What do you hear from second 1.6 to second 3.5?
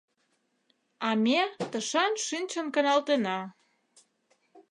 тышан шинчын каналтена.